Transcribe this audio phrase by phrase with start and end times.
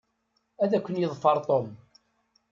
[0.63, 1.67] Ad ken-yeḍfer Tom.